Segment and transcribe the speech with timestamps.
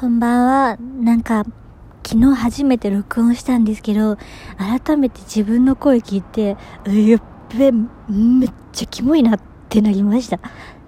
[0.00, 0.76] こんばんは。
[1.00, 1.44] なんか、
[2.06, 4.16] 昨日初めて録音したんですけど、
[4.56, 7.22] 改めて自分の声聞いて、やっ
[7.58, 10.38] べ、めっちゃキモいなってなりました。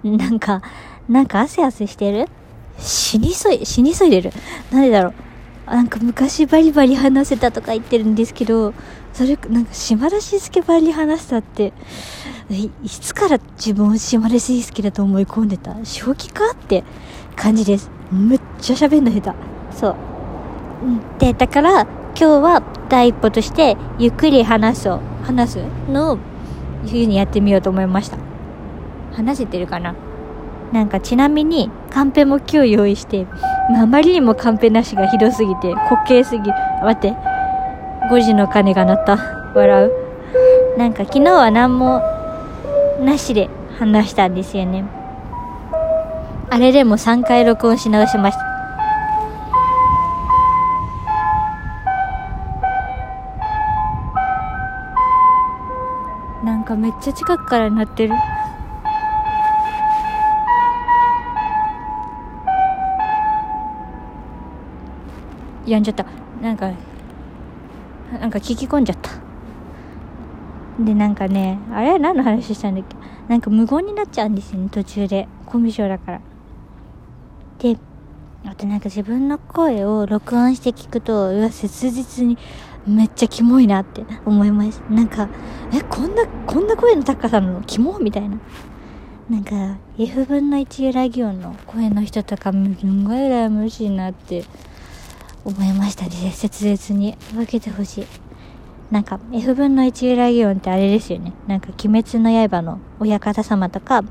[0.01, 0.61] なんか、
[1.09, 2.29] なんか汗汗してる？
[2.77, 4.31] 死にそい、死にそいでる？
[4.71, 5.13] なんでだろう？
[5.69, 8.73] なんか昔バリバリ話せたとか言ってるんですけど、
[9.11, 11.73] それ、なんか島田紳介バリ話したって、
[12.49, 15.75] いつから自分を島田紳介だと思い込んでた？
[15.83, 16.51] 正気か？
[16.51, 16.85] って
[17.35, 17.91] 感じです。
[18.11, 19.37] めっちゃ喋んの下手。
[19.75, 19.95] そう。
[21.19, 24.99] で、だから、今日は第一歩として、ゆっくり話そう。
[25.23, 25.59] 話す？
[25.89, 26.21] のを、いう
[26.87, 28.17] 風にやってみようと思いました。
[29.13, 29.95] 話せてるかな？
[30.73, 33.27] なんかちなみに、カンペも今日用意して、
[33.77, 36.53] あまりにもカンペなしがひどすぎて、滑稽すぎる。
[36.83, 37.15] 待って。
[38.09, 39.17] 5時の鐘が鳴った。
[39.55, 39.91] 笑う。
[40.77, 42.01] なんか昨日は何も、
[42.99, 43.49] なしで
[43.79, 44.83] 話したんですよね。
[46.53, 48.43] あれでも3回録音し直しました。
[56.43, 58.13] なんかめっちゃ近くから鳴ってる。
[65.65, 66.05] やんじゃった。
[66.41, 66.69] なんか、
[68.19, 69.09] なんか聞き込んじゃった。
[70.83, 71.97] で、なんかね、あれ？
[71.97, 72.97] 何の話したんだっけ？
[73.29, 75.29] なんか無言になっちゃうんですよね、途中で。
[75.45, 76.21] コミュ障だから。
[77.61, 77.77] で、
[78.43, 82.37] あとなんか自分の声を録音して聞くと、うわ、切実に
[82.87, 84.81] めっちゃキモいなって思います。
[84.89, 85.29] なんか、
[85.71, 88.37] え、こんな、こんな声の高さなのキモみたいな。
[89.29, 94.43] なんか、F 分の1由来擬音の声の人とか、すんごい羨ましいなって
[95.45, 96.31] 思いましたね。
[96.31, 98.07] 切実に分けてほしい。
[98.89, 101.31] なんか、F 分の1由来擬音ってあれですよね。
[101.47, 104.03] なんか、鬼滅の刃の親方様とか、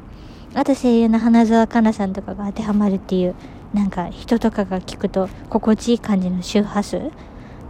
[0.54, 3.34] あと声優の花澤香菜さんとかが当てはまるっていう、
[3.72, 7.10] なんか人とかが聞くと心地いい感じの周波数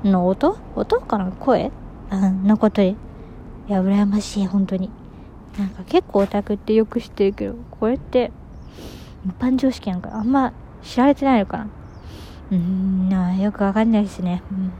[0.02, 0.56] の音？
[0.74, 1.30] 音かな？
[1.30, 1.70] 声？
[2.10, 2.88] うん、のことで。
[2.88, 2.96] い
[3.68, 4.90] や、羨ましい、本当に。
[5.58, 8.32] なんか結構オタクってよく知ってるけど、これって
[9.26, 10.52] 一般常識なんかあんま
[10.82, 11.66] 知られてないのかな？
[12.50, 12.56] うー
[13.36, 14.42] ん、よくわかんないですね。
[14.50, 14.72] うん